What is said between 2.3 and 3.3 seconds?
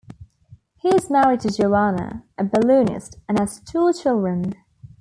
a balloonist,